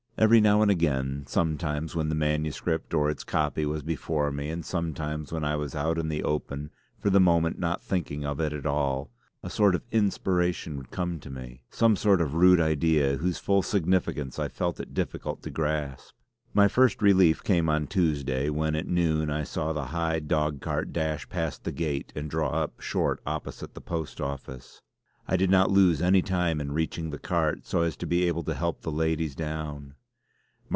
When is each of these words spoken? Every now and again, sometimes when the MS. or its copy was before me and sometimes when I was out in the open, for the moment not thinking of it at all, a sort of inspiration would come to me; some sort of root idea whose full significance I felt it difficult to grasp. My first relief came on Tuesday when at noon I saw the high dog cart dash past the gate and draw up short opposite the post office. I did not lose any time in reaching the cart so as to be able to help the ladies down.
Every 0.17 0.39
now 0.39 0.61
and 0.61 0.69
again, 0.69 1.23
sometimes 1.27 1.95
when 1.95 2.09
the 2.09 2.15
MS. 2.37 2.61
or 2.93 3.09
its 3.09 3.23
copy 3.23 3.65
was 3.65 3.81
before 3.81 4.31
me 4.31 4.49
and 4.51 4.63
sometimes 4.63 5.31
when 5.33 5.43
I 5.43 5.55
was 5.55 5.73
out 5.73 5.97
in 5.97 6.09
the 6.09 6.21
open, 6.23 6.69
for 6.99 7.09
the 7.09 7.19
moment 7.19 7.57
not 7.57 7.81
thinking 7.81 8.23
of 8.23 8.39
it 8.39 8.53
at 8.53 8.67
all, 8.67 9.09
a 9.41 9.49
sort 9.49 9.73
of 9.73 9.81
inspiration 9.91 10.77
would 10.77 10.91
come 10.91 11.19
to 11.21 11.31
me; 11.31 11.63
some 11.71 11.95
sort 11.95 12.21
of 12.21 12.35
root 12.35 12.59
idea 12.59 13.17
whose 13.17 13.39
full 13.39 13.63
significance 13.63 14.37
I 14.37 14.47
felt 14.47 14.79
it 14.79 14.93
difficult 14.93 15.41
to 15.41 15.49
grasp. 15.49 16.13
My 16.53 16.67
first 16.67 17.01
relief 17.01 17.43
came 17.43 17.67
on 17.67 17.87
Tuesday 17.87 18.47
when 18.51 18.75
at 18.75 18.87
noon 18.87 19.31
I 19.31 19.43
saw 19.43 19.73
the 19.73 19.85
high 19.85 20.19
dog 20.19 20.61
cart 20.61 20.93
dash 20.93 21.27
past 21.29 21.63
the 21.63 21.71
gate 21.71 22.13
and 22.15 22.29
draw 22.29 22.49
up 22.49 22.79
short 22.79 23.21
opposite 23.25 23.73
the 23.73 23.81
post 23.81 24.21
office. 24.21 24.83
I 25.27 25.35
did 25.35 25.49
not 25.49 25.71
lose 25.71 25.99
any 25.99 26.21
time 26.21 26.61
in 26.61 26.73
reaching 26.73 27.09
the 27.09 27.17
cart 27.17 27.65
so 27.65 27.81
as 27.81 27.95
to 27.95 28.05
be 28.05 28.27
able 28.27 28.43
to 28.43 28.53
help 28.53 28.81
the 28.81 28.91
ladies 28.91 29.33
down. 29.33 29.95